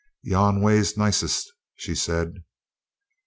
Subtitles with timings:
[0.23, 2.43] "Yon way's nicest," she said.